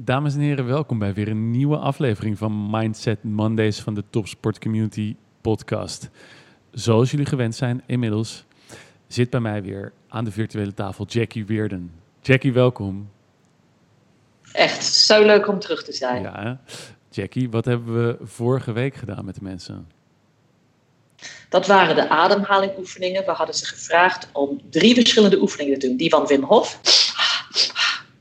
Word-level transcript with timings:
Dames 0.00 0.34
en 0.34 0.40
heren, 0.40 0.66
welkom 0.66 0.98
bij 0.98 1.14
weer 1.14 1.28
een 1.28 1.50
nieuwe 1.50 1.76
aflevering 1.76 2.38
van 2.38 2.70
Mindset 2.70 3.24
Mondays 3.24 3.80
van 3.80 3.94
de 3.94 4.04
Topsport 4.10 4.58
Community 4.58 5.16
podcast. 5.40 6.08
Zoals 6.70 7.10
jullie 7.10 7.26
gewend 7.26 7.54
zijn 7.54 7.82
inmiddels, 7.86 8.44
zit 9.06 9.30
bij 9.30 9.40
mij 9.40 9.62
weer 9.62 9.92
aan 10.08 10.24
de 10.24 10.30
virtuele 10.30 10.74
tafel 10.74 11.06
Jackie 11.06 11.46
Weerden. 11.46 11.92
Jackie, 12.22 12.52
welkom. 12.52 13.10
Echt 14.52 14.84
zo 14.84 15.24
leuk 15.24 15.48
om 15.48 15.58
terug 15.58 15.84
te 15.84 15.92
zijn. 15.92 16.22
Ja, 16.22 16.60
Jackie, 17.10 17.50
wat 17.50 17.64
hebben 17.64 18.06
we 18.06 18.16
vorige 18.22 18.72
week 18.72 18.94
gedaan 18.94 19.24
met 19.24 19.34
de 19.34 19.42
mensen? 19.42 19.88
Dat 21.48 21.66
waren 21.66 21.94
de 21.94 22.08
ademhalingoefeningen. 22.08 23.24
We 23.24 23.32
hadden 23.32 23.54
ze 23.54 23.66
gevraagd 23.66 24.28
om 24.32 24.60
drie 24.70 24.94
verschillende 24.94 25.40
oefeningen 25.40 25.78
te 25.78 25.86
doen. 25.86 25.96
Die 25.96 26.10
van 26.10 26.26
Wim 26.26 26.42
Hof, 26.42 26.80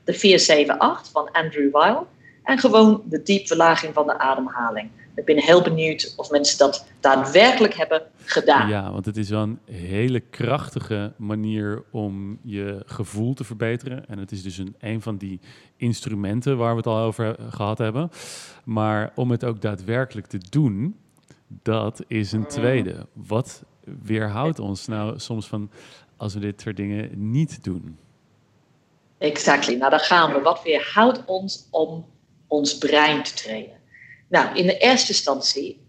de 0.05 0.13
478 0.13 1.11
van 1.11 1.31
Andrew 1.31 1.71
Weil 1.71 2.07
en 2.43 2.57
gewoon 2.57 3.01
de 3.05 3.21
diepverlaging 3.23 3.93
van 3.93 4.07
de 4.07 4.17
ademhaling. 4.17 4.89
Ik 5.15 5.25
ben 5.25 5.37
heel 5.37 5.61
benieuwd 5.61 6.13
of 6.17 6.29
mensen 6.29 6.57
dat 6.57 6.87
daadwerkelijk 6.99 7.73
hebben 7.73 8.01
gedaan. 8.17 8.69
Ja, 8.69 8.91
want 8.91 9.05
het 9.05 9.17
is 9.17 9.29
wel 9.29 9.41
een 9.41 9.59
hele 9.71 10.19
krachtige 10.19 11.13
manier 11.17 11.83
om 11.91 12.39
je 12.43 12.81
gevoel 12.85 13.33
te 13.33 13.43
verbeteren. 13.43 14.07
En 14.07 14.17
het 14.17 14.31
is 14.31 14.43
dus 14.43 14.57
een, 14.57 14.75
een 14.79 15.01
van 15.01 15.17
die 15.17 15.39
instrumenten 15.77 16.57
waar 16.57 16.71
we 16.71 16.77
het 16.77 16.87
al 16.87 16.97
over 16.97 17.35
gehad 17.49 17.77
hebben. 17.77 18.09
Maar 18.63 19.11
om 19.15 19.31
het 19.31 19.45
ook 19.45 19.61
daadwerkelijk 19.61 20.27
te 20.27 20.39
doen, 20.49 20.95
dat 21.47 22.03
is 22.07 22.31
een 22.31 22.47
tweede. 22.47 23.07
Wat 23.13 23.63
weerhoudt 24.03 24.59
ons 24.59 24.87
nou 24.87 25.19
soms 25.19 25.47
van 25.47 25.71
als 26.17 26.33
we 26.33 26.39
dit 26.39 26.61
soort 26.61 26.77
dingen 26.77 27.31
niet 27.31 27.63
doen? 27.63 27.97
Exactly. 29.25 29.75
Nou, 29.75 29.89
daar 29.89 29.99
gaan 29.99 30.33
we. 30.33 30.39
Wat 30.41 30.61
weerhoudt 30.63 31.19
ons 31.25 31.67
om 31.71 32.05
ons 32.47 32.77
brein 32.77 33.23
te 33.23 33.33
trainen? 33.33 33.77
Nou, 34.29 34.55
in 34.55 34.65
de 34.65 34.77
eerste 34.77 35.11
instantie 35.11 35.79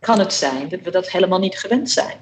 kan 0.00 0.18
het 0.18 0.32
zijn 0.32 0.68
dat 0.68 0.80
we 0.82 0.90
dat 0.90 1.10
helemaal 1.10 1.38
niet 1.38 1.58
gewend 1.58 1.90
zijn. 1.90 2.16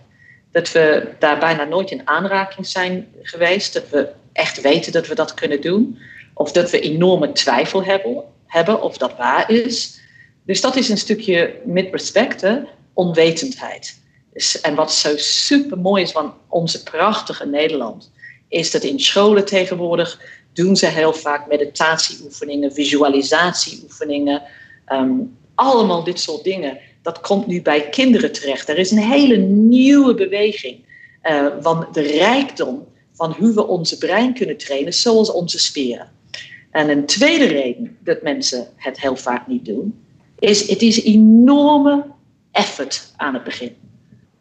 Dat 0.52 0.72
we 0.72 1.08
daar 1.18 1.38
bijna 1.38 1.64
nooit 1.64 1.90
in 1.90 2.08
aanraking 2.08 2.66
zijn 2.66 3.08
geweest. 3.22 3.72
Dat 3.72 3.88
we 3.88 4.08
echt 4.32 4.60
weten 4.60 4.92
dat 4.92 5.06
we 5.06 5.14
dat 5.14 5.34
kunnen 5.34 5.60
doen. 5.60 5.98
Of 6.34 6.52
dat 6.52 6.70
we 6.70 6.80
enorme 6.80 7.32
twijfel 7.32 7.84
hebben, 7.84 8.22
hebben 8.46 8.82
of 8.82 8.96
dat 8.96 9.16
waar 9.16 9.50
is. 9.50 10.00
Dus 10.46 10.60
dat 10.60 10.76
is 10.76 10.88
een 10.88 10.98
stukje, 10.98 11.54
met 11.64 11.88
respect, 11.90 12.44
onwetendheid. 12.92 14.00
Dus, 14.32 14.60
en 14.60 14.74
wat 14.74 14.92
zo 14.92 15.16
super 15.16 15.78
mooi 15.78 16.02
is 16.02 16.12
van 16.12 16.34
onze 16.48 16.82
prachtige 16.82 17.46
Nederland, 17.46 18.10
is 18.48 18.70
dat 18.70 18.82
in 18.82 19.00
scholen 19.00 19.44
tegenwoordig 19.44 20.20
doen 20.52 20.76
ze 20.76 20.86
heel 20.86 21.12
vaak 21.12 21.48
meditatieoefeningen, 21.48 22.72
visualisatieoefeningen, 22.72 24.42
um, 24.92 25.36
allemaal 25.54 26.04
dit 26.04 26.20
soort 26.20 26.44
dingen. 26.44 26.78
Dat 27.02 27.20
komt 27.20 27.46
nu 27.46 27.62
bij 27.62 27.88
kinderen 27.88 28.32
terecht. 28.32 28.68
Er 28.68 28.78
is 28.78 28.90
een 28.90 28.98
hele 28.98 29.36
nieuwe 29.46 30.14
beweging 30.14 30.84
uh, 31.24 31.46
van 31.60 31.86
de 31.92 32.00
rijkdom 32.00 32.86
van 33.12 33.32
hoe 33.38 33.54
we 33.54 33.66
onze 33.66 33.98
brein 33.98 34.34
kunnen 34.34 34.56
trainen, 34.56 34.92
zoals 34.92 35.32
onze 35.32 35.58
spieren. 35.58 36.10
En 36.70 36.88
een 36.88 37.06
tweede 37.06 37.44
reden 37.44 37.96
dat 38.00 38.22
mensen 38.22 38.68
het 38.76 39.00
heel 39.00 39.16
vaak 39.16 39.46
niet 39.46 39.64
doen, 39.64 40.04
is 40.38 40.68
het 40.68 40.82
is 40.82 41.02
enorme 41.02 42.04
effort 42.52 43.12
aan 43.16 43.34
het 43.34 43.44
begin. 43.44 43.76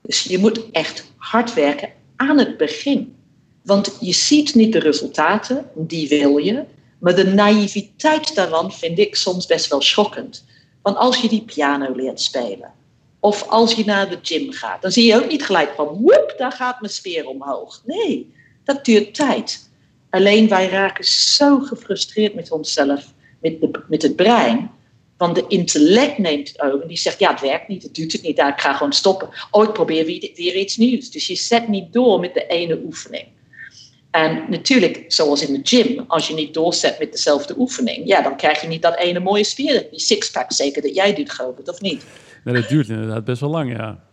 Dus 0.02 0.24
je 0.24 0.38
moet 0.38 0.72
echt 0.72 1.12
hard 1.18 1.54
werken 1.54 1.90
aan 2.16 2.38
het 2.38 2.58
begin. 2.58 3.16
Want 3.62 3.98
je 4.00 4.14
ziet 4.14 4.56
niet 4.56 4.74
de 4.74 4.80
resultaten, 4.80 5.66
die 5.76 6.10
wil 6.10 6.38
je. 6.38 6.64
Maar 7.00 7.16
de 7.16 7.26
naïviteit 7.26 8.36
daarvan 8.36 8.74
vind 8.74 9.00
ik 9.00 9.16
soms 9.16 9.46
best 9.46 9.68
wel 9.70 9.82
schokkend. 9.82 10.46
Want 10.82 10.98
als 10.98 11.18
je 11.18 11.30
die 11.30 11.42
piano 11.42 11.96
leert 11.96 12.22
spelen, 12.22 12.72
of 13.20 13.48
als 13.48 13.74
je 13.74 13.86
naar 13.86 14.10
de 14.10 14.20
gym 14.22 14.52
gaat, 14.52 14.82
dan 14.82 14.92
zie 14.92 15.06
je 15.06 15.16
ook 15.16 15.30
niet 15.30 15.46
gelijk 15.46 15.74
van, 15.76 15.88
woep, 15.88 16.34
daar 16.38 16.52
gaat 16.52 16.82
mijn 16.82 16.94
speer 16.94 17.28
omhoog. 17.28 17.82
Nee, 17.86 18.34
dat 18.64 18.86
duurt 18.86 19.16
tijd. 19.16 19.70
Alleen 20.10 20.48
wij 20.48 20.70
raken 20.70 21.04
zo 21.04 21.60
gefrustreerd 21.60 22.34
met 22.34 22.52
onszelf, 22.52 23.14
met, 23.42 23.62
de, 23.62 23.72
met 23.88 24.02
het 24.02 24.16
brein. 24.16 24.72
Want 25.18 25.36
de 25.36 25.46
intellect 25.48 26.18
neemt 26.18 26.48
het 26.48 26.62
over 26.62 26.82
en 26.82 26.88
die 26.88 26.98
zegt, 26.98 27.20
ja, 27.20 27.32
het 27.32 27.42
werkt 27.42 27.68
niet, 27.68 27.84
het 27.84 27.96
doet 27.96 28.12
het 28.12 28.22
niet, 28.22 28.40
ik 28.40 28.54
ga 28.56 28.74
gewoon 28.74 28.94
stoppen. 28.94 29.30
Oh, 29.52 29.64
ik 29.64 29.74
probeer 29.74 30.06
weer 30.06 30.56
iets 30.56 30.78
nieuws. 30.78 31.12
Dus 31.12 31.28
je 31.28 31.36
zet 31.36 31.68
niet 31.68 31.94
door 31.94 32.20
met 32.20 32.34
de 32.34 32.48
ene 32.48 32.82
oefening. 32.86 33.26
En 34.12 34.46
natuurlijk, 34.50 35.04
zoals 35.08 35.48
in 35.48 35.54
de 35.54 35.60
gym, 35.64 36.04
als 36.08 36.28
je 36.28 36.34
niet 36.34 36.54
doorzet 36.54 37.00
met 37.00 37.12
dezelfde 37.12 37.56
oefening, 37.58 38.08
ja, 38.08 38.22
dan 38.22 38.38
krijg 38.38 38.62
je 38.62 38.68
niet 38.68 38.82
dat 38.82 38.98
ene 38.98 39.20
mooie 39.20 39.44
spier, 39.44 39.88
die 39.90 40.00
sixpack 40.00 40.52
zeker 40.52 40.82
dat 40.82 40.96
jij 40.96 41.14
doet, 41.14 41.32
geloof 41.32 41.58
ik, 41.58 41.70
of 41.70 41.82
niet? 41.82 42.04
Nee, 42.44 42.56
dat 42.56 42.70
duurt 42.70 42.90
inderdaad 42.90 43.26
best 43.26 43.42
wel 43.42 43.50
lang, 43.50 43.72
ja. 43.72 44.04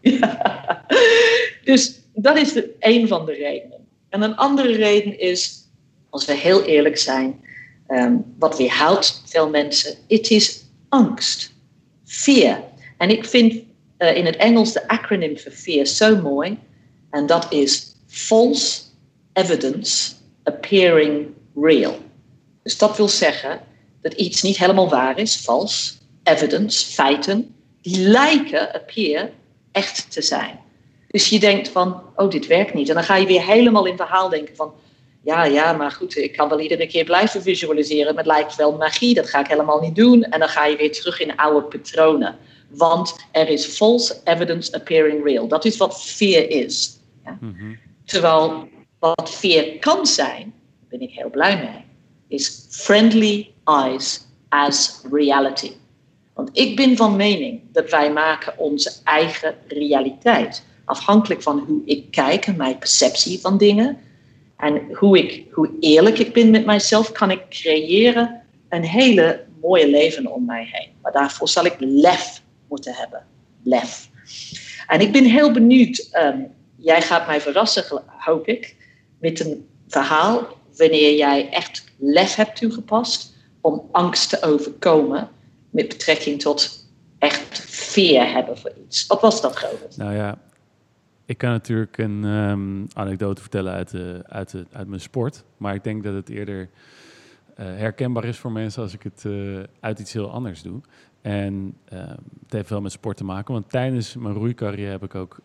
ja. 0.00 0.84
Dus 1.64 2.00
dat 2.14 2.36
is 2.36 2.52
de, 2.52 2.70
een 2.78 3.08
van 3.08 3.26
de 3.26 3.32
redenen. 3.32 3.86
En 4.08 4.22
een 4.22 4.36
andere 4.36 4.72
reden 4.72 5.18
is, 5.18 5.68
als 6.10 6.24
we 6.24 6.32
heel 6.32 6.64
eerlijk 6.64 6.98
zijn, 6.98 7.40
um, 7.88 8.24
wat 8.38 8.58
weerhoudt 8.58 9.22
veel 9.26 9.48
mensen, 9.48 9.94
het 10.08 10.30
is 10.30 10.64
angst, 10.88 11.52
fear. 12.04 12.62
En 12.98 13.10
ik 13.10 13.24
vind 13.24 13.52
uh, 13.98 14.16
in 14.16 14.26
het 14.26 14.36
Engels 14.36 14.72
de 14.72 14.88
acronym 14.88 15.38
voor 15.38 15.52
fear 15.52 15.86
zo 15.86 16.16
mooi, 16.16 16.58
en 17.10 17.26
dat 17.26 17.52
is 17.52 17.91
false 18.12 18.82
evidence 19.32 20.12
appearing 20.44 21.28
real. 21.54 21.98
Dus 22.62 22.78
dat 22.78 22.96
wil 22.96 23.08
zeggen 23.08 23.60
dat 24.02 24.12
iets 24.12 24.42
niet 24.42 24.58
helemaal 24.58 24.88
waar 24.88 25.18
is, 25.18 25.36
vals, 25.36 25.98
evidence, 26.22 26.86
feiten, 26.86 27.54
die 27.80 27.98
lijken, 27.98 28.72
appear, 28.72 29.30
echt 29.72 30.10
te 30.10 30.22
zijn. 30.22 30.60
Dus 31.08 31.28
je 31.28 31.40
denkt 31.40 31.68
van, 31.68 32.02
oh, 32.16 32.30
dit 32.30 32.46
werkt 32.46 32.74
niet. 32.74 32.88
En 32.88 32.94
dan 32.94 33.04
ga 33.04 33.16
je 33.16 33.26
weer 33.26 33.44
helemaal 33.44 33.86
in 33.86 33.96
verhaal 33.96 34.28
denken 34.28 34.56
van, 34.56 34.72
ja, 35.22 35.44
ja, 35.44 35.72
maar 35.72 35.90
goed, 35.90 36.16
ik 36.16 36.32
kan 36.32 36.48
wel 36.48 36.60
iedere 36.60 36.86
keer 36.86 37.04
blijven 37.04 37.42
visualiseren, 37.42 38.14
maar 38.14 38.24
het 38.24 38.32
lijkt 38.32 38.56
wel 38.56 38.76
magie, 38.76 39.14
dat 39.14 39.28
ga 39.28 39.40
ik 39.40 39.46
helemaal 39.46 39.80
niet 39.80 39.94
doen. 39.94 40.22
En 40.22 40.38
dan 40.38 40.48
ga 40.48 40.66
je 40.66 40.76
weer 40.76 40.92
terug 40.92 41.20
in 41.20 41.36
oude 41.36 41.66
patronen. 41.66 42.36
Want 42.68 43.16
er 43.30 43.48
is 43.48 43.66
false 43.66 44.20
evidence 44.24 44.72
appearing 44.74 45.24
real. 45.24 45.48
Dat 45.48 45.64
is 45.64 45.76
wat 45.76 46.02
fear 46.02 46.48
is. 46.48 46.98
Ja? 47.24 47.38
Mm 47.40 47.78
Terwijl 48.04 48.68
wat 48.98 49.30
fear 49.30 49.78
kan 49.78 50.06
zijn, 50.06 50.42
daar 50.80 50.88
ben 50.88 51.00
ik 51.00 51.10
heel 51.10 51.30
blij 51.30 51.56
mee, 51.56 51.84
is 52.28 52.66
friendly 52.70 53.50
eyes 53.64 54.26
as 54.48 55.02
reality. 55.10 55.72
Want 56.34 56.50
ik 56.52 56.76
ben 56.76 56.96
van 56.96 57.16
mening 57.16 57.60
dat 57.72 57.90
wij 57.90 58.12
maken 58.12 58.58
onze 58.58 58.92
eigen 59.04 59.54
realiteit. 59.68 60.64
Afhankelijk 60.84 61.42
van 61.42 61.58
hoe 61.58 61.82
ik 61.84 62.10
kijk 62.10 62.46
en 62.46 62.56
mijn 62.56 62.78
perceptie 62.78 63.40
van 63.40 63.58
dingen. 63.58 63.98
En 64.56 64.94
hoe, 64.94 65.18
ik, 65.18 65.52
hoe 65.52 65.70
eerlijk 65.80 66.18
ik 66.18 66.32
ben 66.32 66.50
met 66.50 66.64
mijzelf, 66.64 67.12
kan 67.12 67.30
ik 67.30 67.48
creëren 67.48 68.42
een 68.68 68.84
hele 68.84 69.44
mooie 69.60 69.88
leven 69.88 70.32
om 70.32 70.44
mij 70.44 70.68
heen. 70.72 70.88
Maar 71.02 71.12
daarvoor 71.12 71.48
zal 71.48 71.64
ik 71.64 71.76
lef 71.78 72.42
moeten 72.68 72.94
hebben. 72.94 73.26
Lef. 73.62 74.10
En 74.86 75.00
ik 75.00 75.12
ben 75.12 75.24
heel 75.24 75.52
benieuwd 75.52 76.08
um, 76.12 76.46
jij 76.82 77.02
gaat 77.02 77.26
mij 77.26 77.40
verrassen, 77.40 78.02
hoop 78.06 78.46
ik, 78.46 78.76
met 79.18 79.40
een 79.40 79.68
verhaal 79.88 80.46
wanneer 80.76 81.16
jij 81.16 81.50
echt 81.50 81.84
lef 81.98 82.34
hebt 82.34 82.56
toegepast 82.56 83.34
om 83.60 83.88
angst 83.92 84.28
te 84.28 84.42
overkomen 84.42 85.28
met 85.70 85.88
betrekking 85.88 86.40
tot 86.40 86.90
echt 87.18 87.60
veer 87.60 88.32
hebben 88.32 88.58
voor 88.58 88.72
iets. 88.86 89.06
Wat 89.06 89.20
was 89.20 89.40
dat, 89.40 89.56
Govert? 89.56 89.96
Nou 89.96 90.14
ja, 90.14 90.38
ik 91.24 91.38
kan 91.38 91.50
natuurlijk 91.50 91.98
een 91.98 92.24
um, 92.24 92.86
anekdote 92.92 93.40
vertellen 93.40 93.72
uit, 93.72 93.90
de, 93.90 94.22
uit, 94.26 94.50
de, 94.50 94.64
uit 94.72 94.88
mijn 94.88 95.00
sport, 95.00 95.44
maar 95.56 95.74
ik 95.74 95.84
denk 95.84 96.04
dat 96.04 96.14
het 96.14 96.28
eerder 96.28 96.68
herkenbaar 97.54 98.24
is 98.24 98.38
voor 98.38 98.52
mensen 98.52 98.82
als 98.82 98.94
ik 98.94 99.02
het 99.02 99.24
uh, 99.26 99.60
uit 99.80 99.98
iets 99.98 100.12
heel 100.12 100.30
anders 100.30 100.62
doe. 100.62 100.80
En 101.20 101.74
uh, 101.92 101.98
het 102.42 102.52
heeft 102.52 102.68
wel 102.68 102.80
met 102.80 102.92
sport 102.92 103.16
te 103.16 103.24
maken, 103.24 103.52
want 103.54 103.70
tijdens 103.70 104.16
mijn 104.16 104.34
roeicarrière 104.34 104.90
heb 104.90 105.02
ik 105.02 105.14
ook 105.14 105.38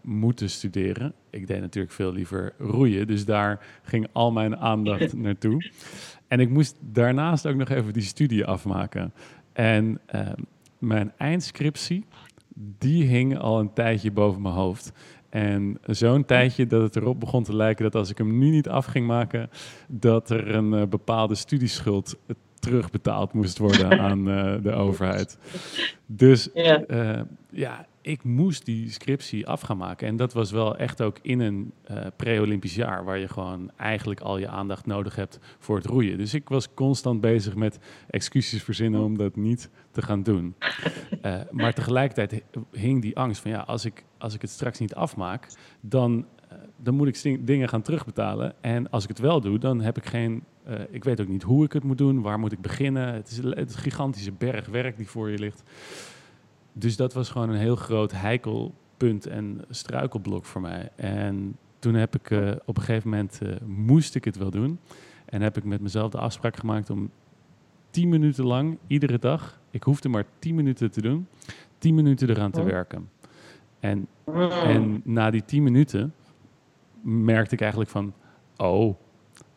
moeten 0.00 0.50
studeren. 0.50 1.12
Ik 1.30 1.46
deed 1.46 1.60
natuurlijk 1.60 1.94
veel 1.94 2.12
liever 2.12 2.52
roeien, 2.58 3.06
dus 3.06 3.24
daar 3.24 3.66
ging 3.82 4.06
al 4.12 4.32
mijn 4.32 4.56
aandacht 4.56 5.14
naartoe. 5.26 5.70
En 6.28 6.40
ik 6.40 6.50
moest 6.50 6.76
daarnaast 6.80 7.46
ook 7.46 7.56
nog 7.56 7.68
even 7.68 7.92
die 7.92 8.02
studie 8.02 8.44
afmaken. 8.44 9.12
En 9.52 10.00
mijn 10.78 11.12
eindscriptie, 11.16 12.04
die 12.78 13.04
hing 13.04 13.38
al 13.38 13.60
een 13.60 13.72
tijdje 13.72 14.10
boven 14.10 14.42
mijn 14.42 14.54
hoofd. 14.54 14.92
En 15.30 15.78
zo'n 15.82 16.24
tijdje 16.24 16.66
dat 16.66 16.82
het 16.82 16.96
erop 16.96 17.20
begon 17.20 17.42
te 17.42 17.56
lijken 17.56 17.84
dat 17.84 17.94
als 17.94 18.10
ik 18.10 18.18
hem 18.18 18.38
nu 18.38 18.50
niet 18.50 18.68
af 18.68 18.86
ging 18.86 19.06
maken, 19.06 19.50
dat 19.88 20.30
er 20.30 20.54
een 20.54 20.72
uh, 20.72 20.82
bepaalde 20.86 21.34
studieschuld 21.34 22.16
terugbetaald 22.60 23.32
moest 23.32 23.58
worden 23.58 24.00
aan 24.08 24.24
de 24.62 24.72
overheid. 24.72 25.38
Dus 26.06 26.48
Ja. 26.54 26.82
eh, 26.84 27.20
ja, 27.50 27.86
ik 28.02 28.24
moest 28.24 28.64
die 28.64 28.90
scriptie 28.90 29.46
af 29.46 29.60
gaan 29.60 29.76
maken. 29.76 30.06
En 30.08 30.16
dat 30.16 30.32
was 30.32 30.50
wel 30.50 30.76
echt 30.76 31.02
ook 31.02 31.18
in 31.22 31.40
een 31.40 31.72
eh, 31.84 31.96
pre-Olympisch 32.16 32.74
jaar, 32.74 33.04
waar 33.04 33.18
je 33.18 33.28
gewoon 33.28 33.70
eigenlijk 33.76 34.20
al 34.20 34.38
je 34.38 34.48
aandacht 34.48 34.86
nodig 34.86 35.16
hebt 35.16 35.38
voor 35.58 35.76
het 35.76 35.86
roeien. 35.86 36.18
Dus 36.18 36.34
ik 36.34 36.48
was 36.48 36.74
constant 36.74 37.20
bezig 37.20 37.54
met 37.54 37.78
excuses 38.10 38.62
verzinnen 38.62 39.00
om 39.00 39.16
dat 39.16 39.36
niet 39.36 39.70
te 39.90 40.02
gaan 40.02 40.22
doen. 40.22 40.54
Eh, 41.22 41.34
maar 41.50 41.72
tegelijkertijd 41.74 42.30
hi- 42.30 42.60
hing 42.80 43.02
die 43.02 43.16
angst 43.16 43.40
van 43.42 43.50
ja, 43.50 43.58
als 43.60 43.84
ik, 43.84 44.04
als 44.18 44.34
ik 44.34 44.40
het 44.40 44.50
straks 44.50 44.78
niet 44.78 44.94
afmaak, 44.94 45.48
dan, 45.80 46.26
eh, 46.36 46.39
dan 46.82 46.94
moet 46.94 47.24
ik 47.24 47.46
dingen 47.46 47.68
gaan 47.68 47.82
terugbetalen. 47.82 48.54
En 48.60 48.90
als 48.90 49.02
ik 49.02 49.08
het 49.08 49.18
wel 49.18 49.40
doe, 49.40 49.58
dan 49.58 49.80
heb 49.80 49.96
ik 49.96 50.06
geen. 50.06 50.42
eh, 50.64 50.74
ik 50.90 51.04
weet 51.04 51.20
ook 51.20 51.28
niet 51.28 51.42
hoe 51.42 51.64
ik 51.64 51.72
het 51.72 51.84
moet 51.84 51.98
doen, 51.98 52.20
waar 52.20 52.38
moet 52.38 52.52
ik 52.52 52.60
beginnen. 52.60 53.14
Het 53.14 53.30
is, 53.30 53.38
een- 53.38 53.50
het 53.58 53.68
is 53.70 53.74
een 53.74 53.82
gigantische 53.82 54.32
berg 54.32 54.66
werk 54.66 54.96
die 54.96 55.08
voor 55.08 55.30
je 55.30 55.38
ligt. 55.38 55.62
Dus 56.72 56.96
dat 56.96 57.12
was 57.12 57.30
gewoon 57.30 57.48
een 57.50 57.56
heel 57.58 57.76
groot 57.76 58.12
heikelpunt 58.12 59.26
en 59.26 59.60
struikelblok 59.70 60.44
voor 60.44 60.60
mij. 60.60 60.88
En 60.96 61.56
toen 61.78 61.94
heb 61.94 62.14
ik 62.14 62.30
eh, 62.30 62.50
op 62.64 62.76
een 62.76 62.82
gegeven 62.82 63.10
moment 63.10 63.38
eh, 63.42 63.52
moest 63.66 64.14
ik 64.14 64.24
het 64.24 64.36
wel 64.36 64.50
doen. 64.50 64.78
En 65.24 65.42
heb 65.42 65.56
ik 65.56 65.64
met 65.64 65.80
mezelf 65.80 66.10
de 66.10 66.18
afspraak 66.18 66.56
gemaakt 66.56 66.90
om 66.90 67.10
10 67.90 68.08
minuten 68.08 68.44
lang, 68.44 68.78
iedere 68.86 69.18
dag, 69.18 69.60
ik 69.70 69.82
hoefde 69.82 70.08
maar 70.08 70.24
10 70.38 70.54
minuten 70.54 70.90
te 70.90 71.02
doen, 71.02 71.26
10 71.78 71.94
minuten 71.94 72.30
eraan 72.30 72.50
te 72.50 72.60
Oh. 72.60 72.66
werken. 72.66 73.08
En, 73.80 74.06
en 74.64 75.00
na 75.04 75.30
die 75.30 75.44
10 75.44 75.62
minuten 75.62 76.14
merkte 77.02 77.54
ik 77.54 77.60
eigenlijk 77.60 77.90
van, 77.90 78.14
oh, 78.56 78.94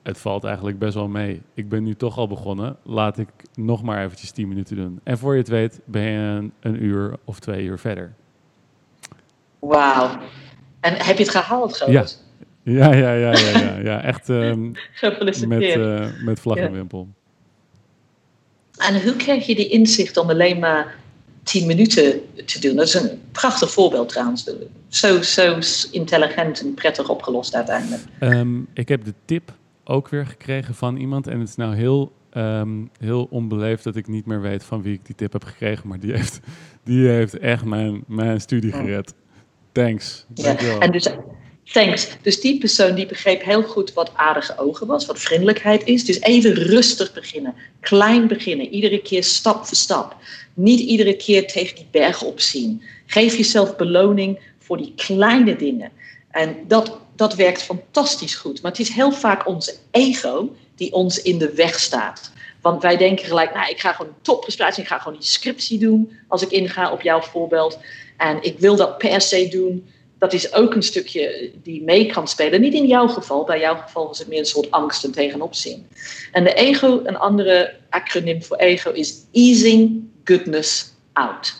het 0.03 0.17
valt 0.17 0.43
eigenlijk 0.43 0.79
best 0.79 0.93
wel 0.93 1.07
mee. 1.07 1.41
Ik 1.53 1.69
ben 1.69 1.83
nu 1.83 1.95
toch 1.95 2.17
al 2.17 2.27
begonnen, 2.27 2.77
laat 2.83 3.17
ik 3.17 3.29
nog 3.53 3.83
maar 3.83 4.03
eventjes 4.03 4.31
10 4.31 4.47
minuten 4.47 4.75
doen. 4.75 4.99
En 5.03 5.17
voor 5.17 5.33
je 5.33 5.39
het 5.39 5.47
weet 5.47 5.79
ben 5.85 6.01
je 6.01 6.17
een, 6.17 6.53
een 6.59 6.83
uur 6.83 7.15
of 7.23 7.39
twee 7.39 7.65
uur 7.65 7.79
verder. 7.79 8.13
Wauw. 9.59 10.17
En 10.79 10.93
heb 10.93 11.17
je 11.17 11.23
het 11.23 11.31
gehaald? 11.31 11.83
Ja, 11.87 12.05
ja, 12.63 12.93
ja, 12.93 13.13
ja, 13.13 13.31
ja, 13.37 13.77
ja. 13.77 14.01
echt 14.01 14.29
ehm, 14.29 14.71
met, 15.47 15.61
eh, 15.61 16.07
met 16.23 16.39
vlag 16.39 16.57
en 16.57 16.71
wimpel. 16.71 17.07
En 18.77 19.03
hoe 19.03 19.15
kreeg 19.15 19.45
je 19.45 19.55
die 19.55 19.67
inzicht 19.69 20.17
om 20.17 20.29
alleen 20.29 20.59
maar 20.59 20.95
10 21.43 21.67
minuten 21.67 22.21
te 22.45 22.59
doen? 22.59 22.75
Dat 22.75 22.87
is 22.87 22.93
een 22.93 23.21
prachtig 23.31 23.71
voorbeeld 23.71 24.09
trouwens. 24.09 24.49
Zo, 24.87 25.21
zo 25.21 25.59
intelligent 25.91 26.61
en 26.61 26.73
prettig 26.73 27.09
opgelost 27.09 27.55
uiteindelijk. 27.55 28.01
Ehm, 28.19 28.59
ik 28.73 28.87
heb 28.87 29.05
de 29.05 29.13
tip 29.25 29.53
ook 29.83 30.09
weer 30.09 30.25
gekregen 30.25 30.75
van 30.75 30.95
iemand. 30.95 31.27
En 31.27 31.39
het 31.39 31.49
is 31.49 31.55
nou 31.55 31.75
heel, 31.75 32.11
ehm, 32.29 32.85
heel 32.99 33.27
onbeleefd 33.29 33.83
dat 33.83 33.95
ik 33.95 34.07
niet 34.07 34.25
meer 34.25 34.41
weet 34.41 34.63
van 34.63 34.81
wie 34.81 34.93
ik 34.93 35.05
die 35.05 35.15
tip 35.15 35.33
heb 35.33 35.43
gekregen. 35.43 35.87
Maar 35.87 35.99
die 35.99 36.13
heeft, 36.13 36.39
die 36.83 37.07
heeft 37.07 37.37
echt 37.37 37.65
mijn, 37.65 38.03
mijn 38.07 38.41
studie 38.41 38.71
gered. 38.71 39.13
Thanks. 39.71 40.25
Ja. 40.33 40.55
En 40.79 40.91
dus, 40.91 41.09
thanks. 41.63 42.07
Dus 42.21 42.41
die 42.41 42.57
persoon 42.57 42.95
die 42.95 43.05
begreep 43.05 43.43
heel 43.43 43.63
goed 43.63 43.93
wat 43.93 44.11
aardige 44.15 44.57
ogen 44.57 44.87
was, 44.87 45.05
wat 45.05 45.19
vriendelijkheid 45.19 45.85
is. 45.85 46.05
Dus 46.05 46.21
even 46.21 46.53
rustig 46.53 47.13
beginnen, 47.13 47.55
klein 47.79 48.27
beginnen, 48.27 48.69
iedere 48.69 49.01
keer 49.01 49.23
stap 49.23 49.65
voor 49.65 49.77
stap. 49.77 50.15
Niet 50.53 50.79
iedere 50.79 51.15
keer 51.15 51.47
tegen 51.47 51.75
die 51.75 51.87
berg 51.91 52.23
opzien. 52.23 52.81
Geef 53.05 53.37
jezelf 53.37 53.75
beloning 53.75 54.39
voor 54.59 54.77
die 54.77 54.93
kleine 54.95 55.55
dingen. 55.55 55.91
En 56.31 56.55
dat, 56.67 56.97
dat 57.15 57.35
werkt 57.35 57.61
fantastisch 57.61 58.35
goed. 58.35 58.61
Maar 58.61 58.71
het 58.71 58.79
is 58.79 58.89
heel 58.89 59.11
vaak 59.11 59.47
ons 59.47 59.77
ego 59.91 60.55
die 60.75 60.93
ons 60.93 61.21
in 61.21 61.37
de 61.37 61.53
weg 61.53 61.79
staat. 61.79 62.31
Want 62.61 62.81
wij 62.81 62.97
denken 62.97 63.25
gelijk, 63.25 63.53
nou, 63.53 63.69
ik 63.69 63.79
ga 63.79 63.93
gewoon 63.93 64.13
topprestatie, 64.21 64.81
ik 64.83 64.89
ga 64.89 64.97
gewoon 64.97 65.17
die 65.19 65.27
scriptie 65.27 65.79
doen 65.79 66.11
als 66.27 66.41
ik 66.41 66.51
inga 66.51 66.91
op 66.91 67.01
jouw 67.01 67.21
voorbeeld. 67.21 67.79
En 68.17 68.37
ik 68.41 68.59
wil 68.59 68.75
dat 68.75 68.97
per 68.97 69.21
se 69.21 69.47
doen. 69.47 69.87
Dat 70.23 70.33
is 70.33 70.53
ook 70.53 70.75
een 70.75 70.83
stukje 70.83 71.51
die 71.63 71.83
mee 71.83 72.05
kan 72.05 72.27
spelen. 72.27 72.61
Niet 72.61 72.73
in 72.73 72.87
jouw 72.87 73.07
geval. 73.07 73.43
Bij 73.43 73.59
jouw 73.59 73.75
geval 73.75 74.07
was 74.07 74.19
het 74.19 74.27
meer 74.27 74.39
een 74.39 74.45
soort 74.45 74.71
angst 74.71 75.03
en 75.03 75.11
tegenop 75.11 75.55
zien. 75.55 75.87
En 76.31 76.43
de 76.43 76.53
ego, 76.53 77.01
een 77.03 77.17
andere 77.17 77.75
acroniem 77.89 78.43
voor 78.43 78.57
ego, 78.57 78.91
is 78.91 79.15
easing 79.31 80.03
goodness 80.23 80.93
out. 81.13 81.53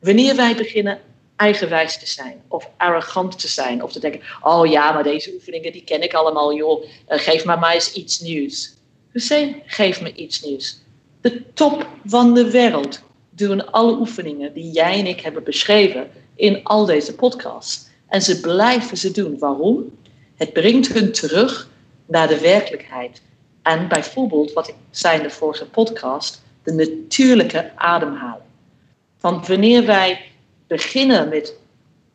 Wanneer 0.00 0.36
wij 0.36 0.56
beginnen 0.56 1.00
eigenwijs 1.36 1.98
te 1.98 2.06
zijn 2.06 2.42
of 2.48 2.70
arrogant 2.76 3.38
te 3.38 3.48
zijn 3.48 3.82
of 3.82 3.92
te 3.92 4.00
denken, 4.00 4.20
oh 4.42 4.66
ja, 4.66 4.92
maar 4.92 5.02
deze 5.02 5.32
oefeningen 5.34 5.72
die 5.72 5.84
ken 5.84 6.02
ik 6.02 6.14
allemaal, 6.14 6.54
joh, 6.54 6.84
Eh, 7.06 7.18
geef 7.18 7.44
maar 7.44 7.58
maar 7.58 7.74
eens 7.74 7.92
iets 7.92 8.20
nieuws. 8.20 8.74
Hussein, 9.12 9.62
geef 9.66 10.00
me 10.00 10.14
iets 10.14 10.42
nieuws. 10.42 10.78
De 11.20 11.42
top 11.54 11.86
van 12.04 12.34
de 12.34 12.50
wereld 12.50 13.00
doen 13.30 13.70
alle 13.70 13.98
oefeningen 13.98 14.52
die 14.54 14.70
jij 14.70 14.98
en 14.98 15.06
ik 15.06 15.20
hebben 15.20 15.44
beschreven 15.44 16.10
in 16.36 16.64
al 16.64 16.84
deze 16.84 17.14
podcasts. 17.14 17.86
En 18.08 18.22
ze 18.22 18.40
blijven 18.40 18.96
ze 18.96 19.10
doen. 19.10 19.38
Waarom? 19.38 19.98
Het 20.34 20.52
brengt 20.52 20.92
hun 20.92 21.12
terug 21.12 21.68
naar 22.06 22.28
de 22.28 22.40
werkelijkheid. 22.40 23.22
En 23.62 23.88
bijvoorbeeld, 23.88 24.52
wat 24.52 24.68
ik 24.68 24.74
zei 24.90 25.16
in 25.16 25.22
de 25.22 25.30
vorige 25.30 25.64
podcast, 25.64 26.42
de 26.62 26.72
natuurlijke 26.72 27.70
ademhaling. 27.74 28.42
Want 29.20 29.46
wanneer 29.46 29.86
wij 29.86 30.20
beginnen 30.66 31.28
met, 31.28 31.54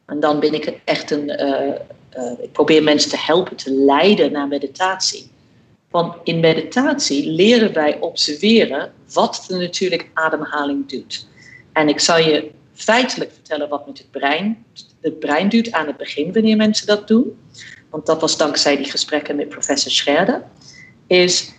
en 0.06 0.20
dan 0.20 0.40
ben 0.40 0.54
ik 0.54 0.80
echt 0.84 1.12
een, 1.12 1.30
eh, 1.30 1.76
eh, 2.10 2.40
ik 2.40 2.52
probeer 2.52 2.84
mensen 2.84 3.10
te 3.10 3.20
helpen 3.20 3.56
te 3.56 3.72
leiden 3.72 4.32
naar 4.32 4.48
meditatie. 4.48 5.32
Want 5.90 6.16
in 6.24 6.40
meditatie 6.40 7.30
leren 7.30 7.74
wij 7.74 8.00
observeren 8.00 8.94
wat 9.14 9.46
de 9.48 9.58
natuurlijke 9.58 10.08
ademhaling 10.14 10.90
doet. 10.90 11.28
En 11.74 11.90
ik 11.90 12.00
zal 12.00 12.18
je 12.18 12.52
feitelijk 12.74 13.32
vertellen 13.32 13.70
wat 13.70 13.88
met 13.88 13.98
het 13.98 14.12
brein, 14.12 14.66
het 15.04 15.20
brein 15.20 15.50
doet 15.50 15.72
aan 15.72 15.88
het 15.88 15.98
begin 15.98 16.34
wanneer 16.34 16.56
mensen 16.56 16.88
dat 16.88 17.08
doen. 17.08 17.38
Want 17.90 18.06
dat 18.06 18.22
was 18.22 18.38
dankzij 18.38 18.78
die 18.78 18.90
gesprekken 18.92 19.36
met 19.36 19.50
professor 19.50 19.92
Scherder. 19.92 20.44
Is 21.08 21.52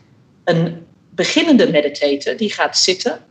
een 0.45 0.87
beginnende 1.11 1.71
meditator 1.71 2.37
die 2.37 2.53
gaat 2.53 2.79
zitten 2.79 3.25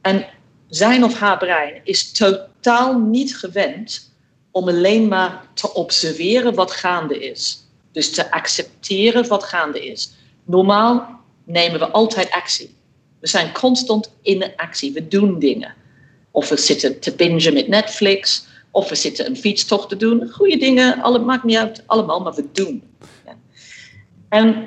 en 0.00 0.26
zijn 0.68 1.04
of 1.04 1.14
haar 1.18 1.38
brein 1.38 1.80
is 1.84 2.12
totaal 2.12 2.98
niet 2.98 3.36
gewend 3.36 4.10
om 4.50 4.68
alleen 4.68 5.08
maar 5.08 5.44
te 5.54 5.74
observeren 5.74 6.54
wat 6.54 6.70
gaande 6.70 7.30
is. 7.30 7.66
Dus 7.92 8.10
te 8.10 8.30
accepteren 8.30 9.28
wat 9.28 9.44
gaande 9.44 9.86
is. 9.86 10.12
Normaal 10.44 11.20
nemen 11.44 11.78
we 11.78 11.90
altijd 11.90 12.30
actie. 12.30 12.74
We 13.20 13.26
zijn 13.28 13.52
constant 13.52 14.12
in 14.22 14.52
actie. 14.56 14.92
We 14.92 15.08
doen 15.08 15.38
dingen. 15.38 15.74
Of 16.30 16.48
we 16.48 16.56
zitten 16.56 17.00
te 17.00 17.14
bingen 17.14 17.54
met 17.54 17.68
Netflix. 17.68 18.46
Of 18.72 18.88
we 18.88 18.94
zitten 18.94 19.26
een 19.26 19.36
fietstocht 19.36 19.88
te 19.88 19.96
doen. 19.96 20.28
Goede 20.30 20.56
dingen, 20.56 21.02
alle, 21.02 21.18
maakt 21.18 21.44
niet 21.44 21.56
uit, 21.56 21.82
allemaal, 21.86 22.20
maar 22.20 22.34
we 22.34 22.44
doen. 22.52 22.82
Ja. 23.24 23.36
En 24.28 24.66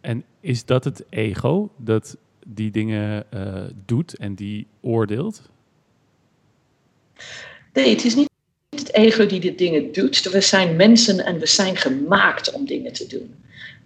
En 0.00 0.24
is 0.40 0.64
dat 0.64 0.84
het 0.84 1.04
ego 1.08 1.70
dat 1.76 2.16
die 2.46 2.70
dingen 2.70 3.24
eh, 3.30 3.64
doet 3.86 4.16
en 4.16 4.34
die 4.34 4.66
oordeelt? 4.80 5.42
nee, 7.72 7.90
het 7.90 8.04
is 8.04 8.14
niet 8.14 8.30
het 8.76 8.94
ego 8.94 9.26
die 9.26 9.40
de 9.40 9.54
dingen 9.54 9.92
doet. 9.92 10.22
We 10.22 10.40
zijn 10.40 10.76
mensen 10.76 11.24
en 11.24 11.38
we 11.38 11.46
zijn 11.46 11.76
gemaakt 11.76 12.52
om 12.52 12.66
dingen 12.66 12.92
te 12.92 13.06
doen. 13.06 13.34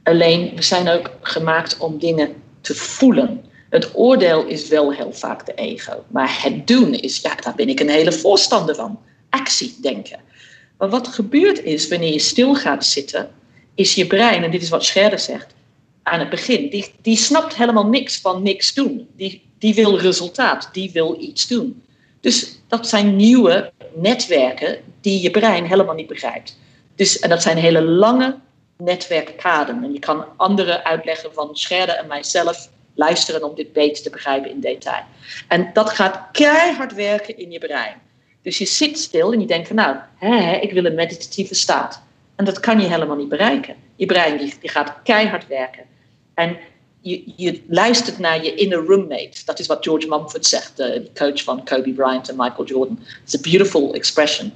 Alleen, 0.02 0.52
we 0.54 0.62
zijn 0.62 0.88
ook 0.88 1.10
gemaakt 1.20 1.78
om 1.78 1.98
dingen 1.98 2.34
te 2.60 2.74
voelen. 2.74 3.44
Het 3.70 3.90
oordeel 3.94 4.46
is 4.46 4.68
wel 4.68 4.92
heel 4.92 5.12
vaak 5.12 5.46
de 5.46 5.54
ego. 5.54 6.04
Maar 6.08 6.42
het 6.42 6.66
doen 6.66 6.94
is, 6.94 7.20
ja, 7.20 7.34
daar 7.34 7.54
ben 7.54 7.68
ik 7.68 7.80
een 7.80 7.88
hele 7.88 8.12
voorstander 8.12 8.74
van. 8.74 8.98
Actie 9.38 9.76
denken. 9.80 10.20
Maar 10.78 10.88
wat 10.88 11.08
gebeurt 11.08 11.62
is, 11.62 11.88
wanneer 11.88 12.12
je 12.12 12.18
stil 12.18 12.54
gaat 12.54 12.84
zitten, 12.84 13.30
is 13.74 13.94
je 13.94 14.06
brein, 14.06 14.44
en 14.44 14.50
dit 14.50 14.62
is 14.62 14.68
wat 14.68 14.84
Scherder 14.84 15.18
zegt, 15.18 15.54
aan 16.02 16.18
het 16.18 16.30
begin, 16.30 16.68
die, 16.70 16.92
die 17.02 17.16
snapt 17.16 17.56
helemaal 17.56 17.86
niks 17.86 18.20
van 18.20 18.42
niks 18.42 18.74
doen. 18.74 19.08
Die, 19.16 19.42
die 19.58 19.74
wil 19.74 19.98
resultaat, 19.98 20.68
die 20.72 20.90
wil 20.92 21.16
iets 21.20 21.46
doen. 21.46 21.82
Dus 22.20 22.60
dat 22.68 22.88
zijn 22.88 23.16
nieuwe 23.16 23.72
netwerken 23.94 24.78
die 25.00 25.22
je 25.22 25.30
brein 25.30 25.64
helemaal 25.64 25.94
niet 25.94 26.06
begrijpt. 26.06 26.58
Dus, 26.94 27.18
en 27.18 27.28
dat 27.28 27.42
zijn 27.42 27.56
hele 27.56 27.82
lange 27.82 28.38
netwerkpaden. 28.76 29.84
En 29.84 29.92
je 29.92 29.98
kan 29.98 30.24
anderen 30.36 30.84
uitleggen 30.84 31.32
van 31.32 31.56
Scherder 31.56 31.94
en 31.94 32.06
mijzelf 32.06 32.68
luisteren 32.94 33.44
om 33.44 33.54
dit 33.54 33.72
beter 33.72 34.02
te 34.02 34.10
begrijpen 34.10 34.50
in 34.50 34.60
detail. 34.60 35.04
En 35.48 35.70
dat 35.72 35.90
gaat 35.90 36.28
keihard 36.32 36.94
werken 36.94 37.38
in 37.38 37.50
je 37.50 37.58
brein. 37.58 38.04
Dus 38.46 38.58
je 38.58 38.66
zit 38.66 38.98
stil 38.98 39.32
en 39.32 39.40
je 39.40 39.46
denkt 39.46 39.66
van 39.66 39.76
nou, 39.76 39.96
hè, 40.16 40.56
ik 40.56 40.72
wil 40.72 40.84
een 40.84 40.94
meditatieve 40.94 41.54
staat. 41.54 42.02
En 42.36 42.44
dat 42.44 42.60
kan 42.60 42.80
je 42.80 42.86
helemaal 42.86 43.16
niet 43.16 43.28
bereiken. 43.28 43.74
Je 43.96 44.06
brein 44.06 44.38
die, 44.38 44.54
gaat 44.62 44.94
keihard 45.02 45.46
werken. 45.46 45.84
En 46.34 46.56
je, 47.00 47.22
je 47.36 47.62
luistert 47.68 48.18
naar 48.18 48.44
je 48.44 48.54
inner 48.54 48.84
roommate. 48.84 49.44
Dat 49.44 49.58
is 49.58 49.66
wat 49.66 49.84
George 49.84 50.08
Mumford 50.08 50.46
zegt, 50.46 50.76
de 50.76 51.10
coach 51.14 51.42
van 51.42 51.64
Kobe 51.64 51.92
Bryant 51.92 52.28
en 52.28 52.36
Michael 52.36 52.66
Jordan. 52.66 52.98
It's 53.24 53.34
a 53.34 53.40
beautiful 53.40 53.94
expression. 53.94 54.52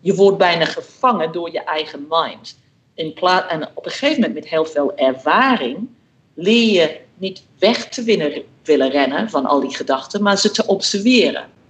Je 0.00 0.14
wordt 0.14 0.38
bijna 0.38 0.64
gevangen 0.64 1.32
door 1.32 1.52
je 1.52 1.64
eigen 1.64 2.06
mind. 2.08 2.58
In 2.94 3.12
plaats, 3.12 3.52
en 3.52 3.68
op 3.74 3.84
een 3.84 3.90
gegeven 3.90 4.20
moment 4.20 4.34
met 4.34 4.48
heel 4.48 4.64
veel 4.64 4.96
ervaring 4.96 5.88
leer 6.34 6.72
je 6.72 7.00
niet 7.14 7.42
weg 7.58 7.88
te 7.88 8.02
winnen, 8.02 8.42
willen 8.64 8.90
rennen 8.90 9.30
van 9.30 9.46
al 9.46 9.60
die 9.60 9.76
gedachten, 9.76 10.22
maar 10.22 10.38
ze 10.38 10.50
te 10.50 10.66
observeren. 10.66 11.60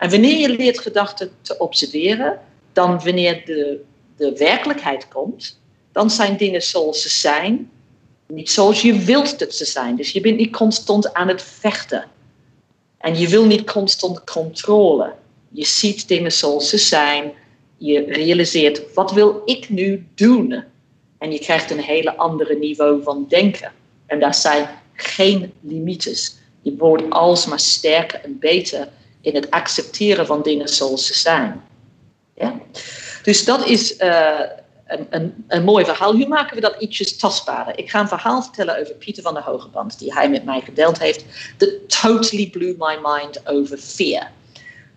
En 0.00 0.10
wanneer 0.10 0.38
je 0.38 0.48
leert 0.48 0.78
gedachten 0.78 1.30
te 1.40 1.58
observeren, 1.58 2.40
dan 2.72 3.00
wanneer 3.04 3.42
de, 3.44 3.80
de 4.16 4.36
werkelijkheid 4.36 5.08
komt, 5.08 5.60
dan 5.92 6.10
zijn 6.10 6.36
dingen 6.36 6.62
zoals 6.62 7.02
ze 7.02 7.08
zijn, 7.08 7.70
niet 8.26 8.50
zoals 8.50 8.82
je 8.82 8.98
wilt 8.98 9.38
dat 9.38 9.54
ze 9.54 9.64
zijn. 9.64 9.96
Dus 9.96 10.12
je 10.12 10.20
bent 10.20 10.36
niet 10.36 10.56
constant 10.56 11.14
aan 11.14 11.28
het 11.28 11.42
vechten. 11.42 12.04
En 12.98 13.18
je 13.18 13.28
wil 13.28 13.44
niet 13.44 13.72
constant 13.72 14.24
controle. 14.24 15.12
Je 15.48 15.64
ziet 15.64 16.08
dingen 16.08 16.32
zoals 16.32 16.68
ze 16.68 16.78
zijn. 16.78 17.32
Je 17.76 18.04
realiseert, 18.04 18.94
wat 18.94 19.12
wil 19.12 19.42
ik 19.44 19.68
nu 19.68 20.06
doen? 20.14 20.64
En 21.18 21.32
je 21.32 21.38
krijgt 21.38 21.70
een 21.70 21.82
hele 21.82 22.16
andere 22.16 22.54
niveau 22.54 23.02
van 23.02 23.26
denken. 23.28 23.72
En 24.06 24.20
daar 24.20 24.34
zijn 24.34 24.68
geen 24.94 25.52
limieten. 25.60 26.16
Je 26.62 26.76
wordt 26.76 27.10
alsmaar 27.10 27.60
sterker 27.60 28.20
en 28.24 28.38
beter 28.38 28.88
in 29.20 29.34
het 29.34 29.50
accepteren 29.50 30.26
van 30.26 30.42
dingen 30.42 30.68
zoals 30.68 31.06
ze 31.06 31.14
zijn. 31.14 31.62
Ja? 32.34 32.60
Dus 33.22 33.44
dat 33.44 33.66
is 33.66 34.00
uh, 34.00 34.40
een, 34.86 35.06
een, 35.10 35.44
een 35.48 35.64
mooi 35.64 35.84
verhaal. 35.84 36.14
Hoe 36.14 36.28
maken 36.28 36.54
we 36.54 36.60
dat 36.60 36.76
ietsjes 36.78 37.16
tastbaarder? 37.16 37.78
Ik 37.78 37.90
ga 37.90 38.00
een 38.00 38.08
verhaal 38.08 38.42
vertellen 38.42 38.80
over 38.80 38.94
Pieter 38.94 39.22
van 39.22 39.34
der 39.34 39.42
Hogeband, 39.42 39.98
die 39.98 40.12
hij 40.12 40.30
met 40.30 40.44
mij 40.44 40.60
gedeeld 40.60 40.98
heeft. 40.98 41.24
That 41.56 42.00
totally 42.02 42.50
blew 42.50 42.74
my 42.78 42.98
mind 43.02 43.48
over 43.48 43.78
fear. 43.78 44.30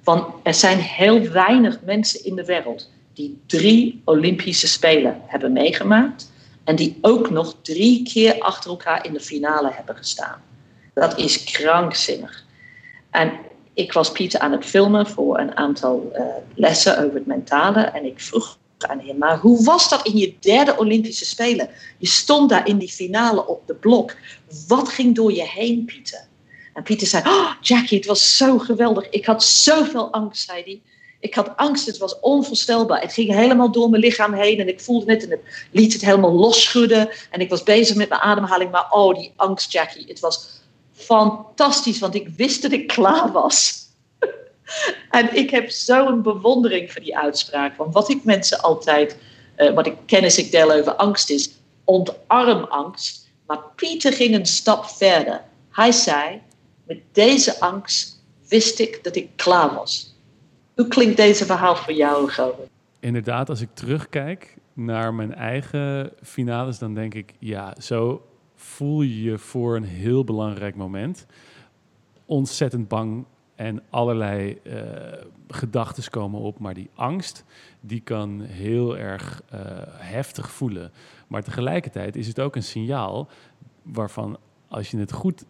Want 0.03 0.33
er 0.43 0.53
zijn 0.53 0.77
heel 0.77 1.29
weinig 1.29 1.81
mensen 1.81 2.25
in 2.25 2.35
de 2.35 2.45
wereld 2.45 2.89
die 3.13 3.41
drie 3.45 4.01
Olympische 4.05 4.67
Spelen 4.67 5.21
hebben 5.25 5.51
meegemaakt. 5.51 6.31
En 6.63 6.75
die 6.75 6.97
ook 7.01 7.29
nog 7.29 7.55
drie 7.61 8.03
keer 8.03 8.39
achter 8.39 8.69
elkaar 8.69 9.05
in 9.05 9.13
de 9.13 9.19
finale 9.19 9.71
hebben 9.73 9.95
gestaan. 9.95 10.41
Dat 10.93 11.17
is 11.17 11.43
krankzinnig. 11.43 12.45
En 13.11 13.31
ik 13.73 13.93
was 13.93 14.11
Pieter 14.11 14.39
aan 14.39 14.51
het 14.51 14.65
filmen 14.65 15.07
voor 15.07 15.39
een 15.39 15.57
aantal 15.57 16.11
uh, 16.15 16.25
lessen 16.55 16.97
over 16.97 17.13
het 17.13 17.25
mentale. 17.25 17.81
En 17.81 18.05
ik 18.05 18.19
vroeg 18.19 18.57
aan 18.77 18.99
hem, 18.99 19.17
maar 19.17 19.37
hoe 19.37 19.63
was 19.63 19.89
dat 19.89 20.07
in 20.07 20.17
je 20.17 20.33
derde 20.39 20.77
Olympische 20.77 21.25
Spelen? 21.25 21.69
Je 21.97 22.07
stond 22.07 22.49
daar 22.49 22.67
in 22.67 22.77
die 22.77 22.91
finale 22.91 23.47
op 23.47 23.67
de 23.67 23.75
blok. 23.75 24.15
Wat 24.67 24.89
ging 24.89 25.15
door 25.15 25.33
je 25.33 25.47
heen, 25.47 25.85
Pieter? 25.85 26.27
En 26.73 26.83
Pieter 26.83 27.07
zei, 27.07 27.23
oh, 27.27 27.51
Jackie, 27.61 27.97
het 27.97 28.07
was 28.07 28.37
zo 28.37 28.57
geweldig. 28.57 29.09
Ik 29.09 29.25
had 29.25 29.43
zoveel 29.43 30.11
angst, 30.11 30.45
zei 30.45 30.63
hij. 30.63 30.81
Ik 31.19 31.33
had 31.33 31.53
angst, 31.55 31.85
het 31.85 31.97
was 31.97 32.19
onvoorstelbaar. 32.19 33.01
Het 33.01 33.13
ging 33.13 33.31
helemaal 33.31 33.71
door 33.71 33.89
mijn 33.89 34.01
lichaam 34.01 34.33
heen 34.33 34.59
en 34.59 34.67
ik 34.67 34.79
voelde 34.79 35.11
het 35.11 35.23
en 35.23 35.29
het 35.29 35.41
liet 35.71 35.93
het 35.93 36.01
helemaal 36.01 36.33
losschudden. 36.33 37.09
En 37.31 37.39
ik 37.39 37.49
was 37.49 37.63
bezig 37.63 37.95
met 37.95 38.09
mijn 38.09 38.21
ademhaling, 38.21 38.71
maar 38.71 38.91
oh, 38.91 39.15
die 39.15 39.33
angst, 39.35 39.71
Jackie. 39.71 40.05
Het 40.07 40.19
was 40.19 40.62
fantastisch, 41.03 41.99
want 41.99 42.15
ik 42.15 42.27
wist 42.27 42.61
dat 42.61 42.71
ik 42.71 42.87
klaar 42.87 43.31
was. 43.31 43.87
en 45.09 45.35
ik 45.35 45.49
heb 45.49 45.69
zo'n 45.69 46.21
bewondering 46.21 46.91
voor 46.91 47.01
die 47.01 47.17
uitspraak. 47.17 47.75
Want 47.75 47.93
wat 47.93 48.09
ik 48.09 48.23
mensen 48.23 48.61
altijd, 48.61 49.17
uh, 49.57 49.73
wat 49.73 49.87
ik 49.87 49.95
kennis 50.05 50.37
ik 50.37 50.51
deel 50.51 50.71
over 50.71 50.95
angst 50.95 51.29
is, 51.29 51.51
ontarm 51.83 52.63
angst. 52.63 53.29
Maar 53.47 53.59
Pieter 53.75 54.13
ging 54.13 54.35
een 54.35 54.45
stap 54.45 54.85
verder. 54.85 55.41
Hij 55.69 55.91
zei, 55.91 56.41
met 56.87 56.99
deze 57.11 57.59
angst 57.59 58.23
wist 58.47 58.79
ik 58.79 59.03
dat 59.03 59.15
ik 59.15 59.29
klaar 59.35 59.73
was. 59.73 60.15
Hoe 60.75 60.87
klinkt 60.87 61.17
deze 61.17 61.45
verhaal 61.45 61.75
voor 61.75 61.93
jou, 61.93 62.29
Govert? 62.29 62.69
Inderdaad, 62.99 63.49
als 63.49 63.61
ik 63.61 63.69
terugkijk 63.73 64.55
naar 64.73 65.13
mijn 65.13 65.35
eigen 65.35 66.11
finales, 66.21 66.79
dan 66.79 66.93
denk 66.93 67.13
ik, 67.13 67.33
ja, 67.39 67.75
zo 67.81 68.21
voel 68.63 69.01
je 69.01 69.21
je 69.21 69.37
voor 69.37 69.75
een 69.75 69.83
heel 69.83 70.23
belangrijk 70.23 70.75
moment. 70.75 71.25
Ontzettend 72.25 72.87
bang 72.87 73.25
en 73.55 73.83
allerlei 73.89 74.59
uh, 74.63 74.81
gedachten 75.47 76.09
komen 76.09 76.39
op, 76.39 76.59
maar 76.59 76.73
die 76.73 76.89
angst, 76.93 77.45
die 77.81 77.99
kan 78.01 78.41
heel 78.41 78.97
erg 78.97 79.43
uh, 79.53 79.59
heftig 79.87 80.51
voelen. 80.51 80.91
Maar 81.27 81.43
tegelijkertijd 81.43 82.15
is 82.15 82.27
het 82.27 82.39
ook 82.39 82.55
een 82.55 82.63
signaal 82.63 83.29
waarvan, 83.81 84.37
als 84.67 84.91
je 84.91 84.97
het 84.97 85.11
goed 85.11 85.45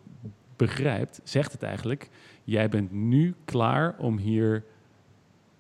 begrijpt, 0.56 1.22
zegt 1.24 1.52
het 1.52 1.64
eigenlijk: 1.64 2.10
jij 2.44 2.70
bent 2.70 2.92
nu 2.92 3.36
klaar 3.46 3.96
om 3.98 4.18
hier 4.18 4.64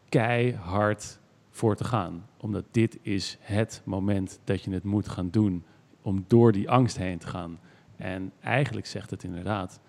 keihard 0.09 1.19
voor 1.49 1.75
te 1.75 1.83
gaan. 1.83 2.25
Omdat 2.37 2.65
dit 2.71 2.97
is 3.01 3.37
het 3.39 3.81
moment 3.85 4.39
dat 4.43 4.63
je 4.63 4.71
het 4.71 4.83
moet 4.83 5.07
gaan 5.07 5.29
doen 5.29 5.63
om 6.03 6.25
door 6.27 6.51
die 6.51 6.69
angst 6.69 6.97
heen 6.97 7.17
te 7.17 7.27
gaan. 7.27 7.59
En 7.97 8.31
eigenlijk 8.41 8.85
zegt 8.85 9.09
het 9.09 9.23
inderdaad, 9.23 9.79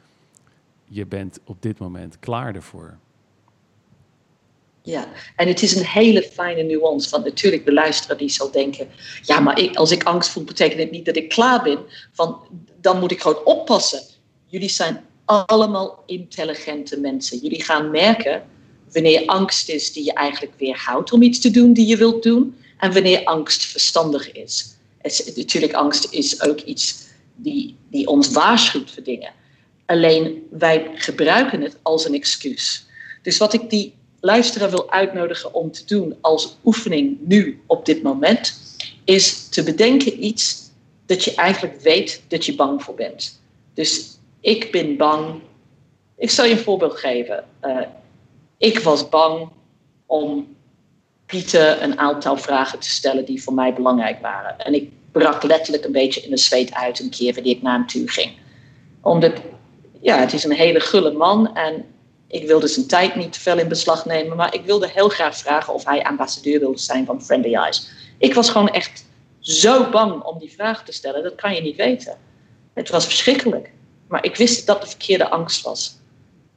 je 0.84 1.06
bent 1.06 1.40
op 1.44 1.62
dit 1.62 1.78
moment 1.78 2.18
klaar 2.18 2.54
ervoor. 2.54 2.98
Ja, 4.82 5.08
en 5.36 5.48
het 5.48 5.62
is 5.62 5.76
een 5.76 5.84
hele 5.84 6.22
fijne 6.22 6.62
nuance. 6.62 7.10
Want 7.10 7.24
natuurlijk, 7.24 7.64
de 7.64 7.72
luisteraar 7.72 8.16
die 8.16 8.28
zal 8.28 8.50
denken: 8.50 8.88
ja, 9.22 9.40
maar 9.40 9.58
ik, 9.58 9.76
als 9.76 9.90
ik 9.90 10.02
angst 10.02 10.30
voel, 10.30 10.44
betekent 10.44 10.80
het 10.80 10.90
niet 10.90 11.04
dat 11.04 11.16
ik 11.16 11.28
klaar 11.28 11.62
ben. 11.62 11.78
Van, 12.12 12.40
dan 12.80 12.98
moet 12.98 13.10
ik 13.10 13.20
gewoon 13.20 13.44
oppassen. 13.44 14.00
Jullie 14.46 14.68
zijn 14.68 15.04
allemaal 15.24 16.02
intelligente 16.06 17.00
mensen. 17.00 17.38
Jullie 17.38 17.62
gaan 17.62 17.90
merken 17.90 18.42
wanneer 18.92 19.26
angst 19.26 19.68
is 19.68 19.92
die 19.92 20.04
je 20.04 20.12
eigenlijk 20.12 20.54
weerhoudt 20.58 21.12
om 21.12 21.22
iets 21.22 21.40
te 21.40 21.50
doen 21.50 21.72
die 21.72 21.86
je 21.86 21.96
wilt 21.96 22.22
doen. 22.22 22.56
En 22.78 22.92
wanneer 22.92 23.24
angst 23.24 23.66
verstandig 23.66 24.32
is. 24.32 24.76
Het, 25.04 25.32
natuurlijk, 25.36 25.72
angst 25.72 26.12
is 26.12 26.42
ook 26.42 26.60
iets 26.60 27.04
die, 27.36 27.76
die 27.90 28.06
ons 28.06 28.32
waarschuwt 28.32 28.90
voor 28.90 29.02
dingen. 29.02 29.32
Alleen 29.86 30.46
wij 30.50 30.90
gebruiken 30.94 31.60
het 31.60 31.76
als 31.82 32.04
een 32.04 32.14
excuus. 32.14 32.86
Dus 33.22 33.38
wat 33.38 33.52
ik 33.52 33.70
die 33.70 33.94
luisteraar 34.20 34.70
wil 34.70 34.90
uitnodigen 34.90 35.54
om 35.54 35.72
te 35.72 35.84
doen 35.84 36.16
als 36.20 36.56
oefening 36.64 37.18
nu 37.20 37.62
op 37.66 37.86
dit 37.86 38.02
moment, 38.02 38.58
is 39.04 39.48
te 39.48 39.62
bedenken 39.62 40.24
iets 40.24 40.70
dat 41.06 41.24
je 41.24 41.34
eigenlijk 41.34 41.80
weet 41.80 42.22
dat 42.28 42.44
je 42.44 42.54
bang 42.54 42.82
voor 42.82 42.94
bent. 42.94 43.40
Dus 43.74 44.18
ik 44.40 44.70
ben 44.70 44.96
bang. 44.96 45.40
Ik 46.16 46.30
zal 46.30 46.44
je 46.44 46.52
een 46.52 46.58
voorbeeld 46.58 46.98
geven. 46.98 47.44
Uh, 47.62 47.80
ik 48.58 48.78
was 48.78 49.08
bang 49.08 49.48
om 50.06 50.53
Een 51.34 51.98
aantal 51.98 52.36
vragen 52.36 52.78
te 52.78 52.90
stellen 52.90 53.24
die 53.24 53.42
voor 53.42 53.54
mij 53.54 53.74
belangrijk 53.74 54.20
waren. 54.20 54.58
En 54.58 54.74
ik 54.74 54.90
brak 55.12 55.42
letterlijk 55.42 55.84
een 55.84 55.92
beetje 55.92 56.20
in 56.20 56.30
de 56.30 56.36
zweet 56.36 56.74
uit 56.74 57.00
een 57.00 57.10
keer 57.10 57.34
wanneer 57.34 57.52
ik 57.52 57.62
naar 57.62 57.74
hem 57.74 57.86
toe 57.86 58.08
ging. 58.08 58.32
Omdat, 59.00 59.32
ja, 60.00 60.18
het 60.18 60.32
is 60.32 60.44
een 60.44 60.52
hele 60.52 60.80
gulle 60.80 61.12
man 61.12 61.56
en 61.56 61.84
ik 62.26 62.46
wilde 62.46 62.66
zijn 62.66 62.86
tijd 62.86 63.14
niet 63.14 63.32
te 63.32 63.40
veel 63.40 63.58
in 63.58 63.68
beslag 63.68 64.04
nemen, 64.04 64.36
maar 64.36 64.54
ik 64.54 64.64
wilde 64.64 64.88
heel 64.88 65.08
graag 65.08 65.36
vragen 65.36 65.74
of 65.74 65.84
hij 65.84 66.02
ambassadeur 66.02 66.60
wilde 66.60 66.78
zijn 66.78 67.06
van 67.06 67.22
Friendly 67.22 67.54
Eyes. 67.54 67.90
Ik 68.18 68.34
was 68.34 68.50
gewoon 68.50 68.70
echt 68.70 69.04
zo 69.38 69.90
bang 69.90 70.22
om 70.22 70.38
die 70.38 70.52
vraag 70.52 70.84
te 70.84 70.92
stellen, 70.92 71.22
dat 71.22 71.34
kan 71.34 71.54
je 71.54 71.60
niet 71.60 71.76
weten. 71.76 72.16
Het 72.74 72.90
was 72.90 73.04
verschrikkelijk, 73.04 73.72
maar 74.08 74.24
ik 74.24 74.36
wist 74.36 74.66
dat 74.66 74.80
de 74.80 74.88
verkeerde 74.88 75.30
angst 75.30 75.62
was. 75.62 75.98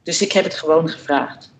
Dus 0.02 0.22
ik 0.22 0.32
heb 0.32 0.44
het 0.44 0.54
gewoon 0.54 0.88
gevraagd. 0.88 1.52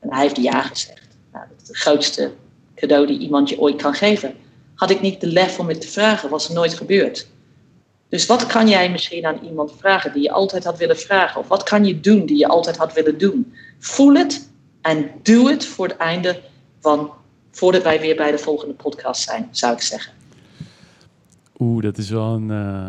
En 0.00 0.12
hij 0.12 0.22
heeft 0.22 0.36
ja 0.36 0.62
gezegd. 0.62 1.08
Nou, 1.32 1.44
dat 1.48 1.62
is 1.62 1.68
het 1.68 1.76
grootste 1.76 2.32
cadeau 2.76 3.06
die 3.06 3.18
iemand 3.18 3.48
je 3.48 3.60
ooit 3.60 3.82
kan 3.82 3.94
geven. 3.94 4.34
Had 4.74 4.90
ik 4.90 5.00
niet 5.00 5.20
de 5.20 5.26
lef 5.26 5.58
om 5.58 5.68
het 5.68 5.80
te 5.80 5.88
vragen, 5.88 6.30
was 6.30 6.48
er 6.48 6.54
nooit 6.54 6.74
gebeurd. 6.74 7.28
Dus 8.08 8.26
wat 8.26 8.46
kan 8.46 8.68
jij 8.68 8.90
misschien 8.90 9.26
aan 9.26 9.38
iemand 9.42 9.72
vragen 9.78 10.12
die 10.12 10.22
je 10.22 10.30
altijd 10.30 10.64
had 10.64 10.78
willen 10.78 10.98
vragen? 10.98 11.40
Of 11.40 11.48
wat 11.48 11.62
kan 11.62 11.84
je 11.84 12.00
doen 12.00 12.26
die 12.26 12.38
je 12.38 12.48
altijd 12.48 12.76
had 12.76 12.92
willen 12.92 13.18
doen? 13.18 13.54
Voel 13.78 14.14
het 14.14 14.50
en 14.80 15.10
doe 15.22 15.50
het 15.50 15.64
voor 15.64 15.86
het 15.88 15.96
einde 15.96 16.40
van, 16.80 17.10
voordat 17.50 17.82
wij 17.82 18.00
weer 18.00 18.16
bij 18.16 18.30
de 18.30 18.38
volgende 18.38 18.74
podcast 18.74 19.22
zijn, 19.22 19.48
zou 19.50 19.72
ik 19.72 19.80
zeggen. 19.80 20.12
Oeh, 21.58 21.82
dat 21.82 21.98
is 21.98 22.10
wel 22.10 22.34
een, 22.34 22.48
uh, 22.48 22.88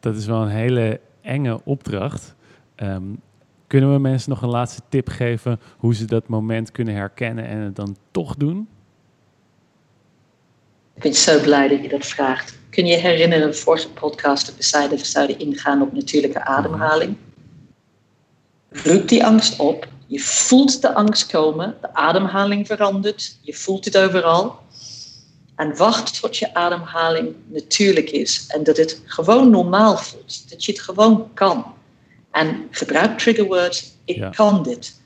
dat 0.00 0.16
is 0.16 0.26
wel 0.26 0.42
een 0.42 0.48
hele 0.48 1.00
enge 1.20 1.60
opdracht. 1.64 2.34
Um, 2.76 3.20
kunnen 3.66 3.92
we 3.92 3.98
mensen 3.98 4.30
nog 4.30 4.42
een 4.42 4.48
laatste 4.48 4.82
tip 4.88 5.08
geven 5.08 5.60
hoe 5.76 5.94
ze 5.94 6.04
dat 6.04 6.28
moment 6.28 6.70
kunnen 6.70 6.94
herkennen 6.94 7.46
en 7.46 7.58
het 7.58 7.76
dan 7.76 7.96
toch 8.10 8.36
doen? 8.36 8.68
Ik 10.96 11.02
ben 11.02 11.14
zo 11.14 11.40
blij 11.40 11.68
dat 11.68 11.82
je 11.82 11.88
dat 11.88 12.06
vraagt. 12.06 12.58
Kun 12.70 12.86
je 12.86 12.92
je 12.92 13.00
herinneren, 13.00 13.56
vorige 13.56 13.90
podcast 13.90 14.46
dat 14.46 14.56
we 14.56 14.62
zeiden, 14.62 14.98
we 14.98 15.04
zouden 15.04 15.38
ingaan 15.38 15.82
op 15.82 15.92
natuurlijke 15.92 16.44
ademhaling. 16.44 17.16
Roep 18.70 19.08
die 19.08 19.24
angst 19.24 19.58
op. 19.58 19.88
Je 20.06 20.20
voelt 20.20 20.82
de 20.82 20.94
angst 20.94 21.26
komen. 21.30 21.76
De 21.80 21.94
ademhaling 21.94 22.66
verandert. 22.66 23.38
Je 23.40 23.54
voelt 23.54 23.84
het 23.84 23.98
overal. 23.98 24.58
En 25.56 25.76
wacht 25.76 26.20
tot 26.20 26.36
je 26.36 26.54
ademhaling 26.54 27.34
natuurlijk 27.46 28.10
is. 28.10 28.44
En 28.48 28.64
dat 28.64 28.76
het 28.76 29.02
gewoon 29.04 29.50
normaal 29.50 29.96
voelt. 29.96 30.50
Dat 30.50 30.64
je 30.64 30.72
het 30.72 30.80
gewoon 30.80 31.30
kan. 31.34 31.74
En 32.30 32.66
gebruik 32.70 33.18
triggerwords. 33.18 33.94
Ik 34.04 34.26
kan 34.30 34.62
dit. 34.62 35.00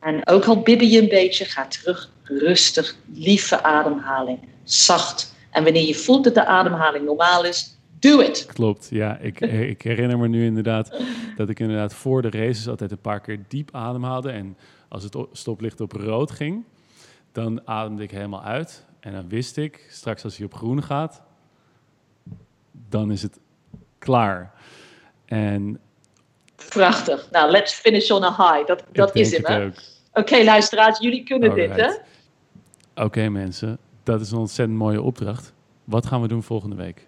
En 0.00 0.28
ook 0.28 0.44
al 0.44 0.62
bibber 0.62 0.86
je 0.86 1.00
een 1.00 1.08
beetje, 1.08 1.44
ga 1.44 1.66
terug 1.66 2.10
rustig, 2.38 2.96
lieve 3.12 3.62
ademhaling, 3.62 4.38
zacht. 4.64 5.34
En 5.50 5.64
wanneer 5.64 5.86
je 5.86 5.94
voelt 5.94 6.24
dat 6.24 6.34
de 6.34 6.46
ademhaling 6.46 7.04
normaal 7.04 7.44
is, 7.44 7.76
Do 8.02 8.20
it. 8.20 8.46
Klopt, 8.46 8.88
ja. 8.90 9.18
Ik, 9.18 9.40
ik 9.40 9.82
herinner 9.82 10.18
me 10.18 10.28
nu 10.28 10.44
inderdaad 10.44 10.96
dat 11.36 11.48
ik 11.48 11.60
inderdaad 11.60 11.94
voor 11.94 12.22
de 12.22 12.30
races 12.30 12.68
altijd 12.68 12.90
een 12.90 13.00
paar 13.00 13.20
keer 13.20 13.38
diep 13.48 13.74
ademhaalde. 13.74 14.30
En 14.30 14.56
als 14.88 15.02
het 15.02 15.16
stoplicht 15.32 15.80
op 15.80 15.92
rood 15.92 16.30
ging, 16.30 16.64
dan 17.32 17.60
ademde 17.64 18.02
ik 18.02 18.10
helemaal 18.10 18.42
uit. 18.42 18.84
En 19.00 19.12
dan 19.12 19.28
wist 19.28 19.56
ik, 19.56 19.86
straks 19.90 20.24
als 20.24 20.36
hij 20.36 20.46
op 20.46 20.54
groen 20.54 20.82
gaat, 20.82 21.22
dan 22.88 23.12
is 23.12 23.22
het 23.22 23.38
klaar. 23.98 24.52
En 25.24 25.80
Prachtig. 26.68 27.28
Nou, 27.30 27.50
let's 27.50 27.72
finish 27.72 28.10
on 28.10 28.24
a 28.24 28.30
high. 28.30 28.66
Dat, 28.66 28.84
dat 28.92 29.16
is 29.16 29.32
hem, 29.32 29.44
hè? 29.44 29.66
Oké, 29.66 29.74
okay, 30.12 30.44
luisteraars, 30.44 30.98
jullie 30.98 31.22
kunnen 31.22 31.54
dit, 31.54 31.76
hè? 31.76 31.92
Oké, 32.94 33.28
mensen. 33.28 33.78
Dat 34.02 34.20
is 34.20 34.30
een 34.30 34.38
ontzettend 34.38 34.78
mooie 34.78 35.02
opdracht. 35.02 35.52
Wat 35.84 36.06
gaan 36.06 36.22
we 36.22 36.28
doen 36.28 36.42
volgende 36.42 36.76
week? 36.76 37.06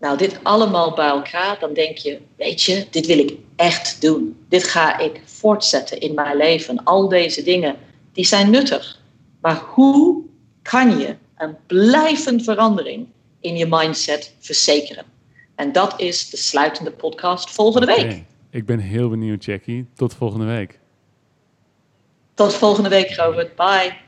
Nou, 0.00 0.18
dit 0.18 0.40
allemaal 0.42 0.94
bij 0.94 1.08
elkaar, 1.08 1.58
dan 1.60 1.72
denk 1.72 1.96
je, 1.96 2.20
weet 2.36 2.62
je, 2.62 2.86
dit 2.90 3.06
wil 3.06 3.18
ik 3.18 3.38
echt 3.56 4.00
doen. 4.00 4.36
Dit 4.48 4.64
ga 4.64 4.98
ik 4.98 5.20
voortzetten 5.24 6.00
in 6.00 6.14
mijn 6.14 6.36
leven. 6.36 6.84
Al 6.84 7.08
deze 7.08 7.42
dingen, 7.42 7.76
die 8.12 8.26
zijn 8.26 8.50
nuttig. 8.50 9.00
Maar 9.40 9.56
hoe 9.56 10.22
kan 10.62 10.98
je 10.98 11.16
een 11.36 11.56
blijvende 11.66 12.44
verandering 12.44 13.06
in 13.40 13.56
je 13.56 13.66
mindset 13.68 14.34
verzekeren? 14.38 15.04
En 15.54 15.72
dat 15.72 16.00
is 16.00 16.30
de 16.30 16.36
sluitende 16.36 16.90
podcast 16.90 17.50
volgende 17.50 17.86
week. 17.86 18.22
Ik 18.50 18.66
ben 18.66 18.78
heel 18.78 19.08
benieuwd, 19.08 19.44
Jackie. 19.44 19.86
Tot 19.94 20.14
volgende 20.14 20.46
week. 20.46 20.78
Tot 22.36 22.54
volgende 22.54 22.88
week, 22.88 23.16
Robert. 23.16 23.56
Bye. 23.56 24.05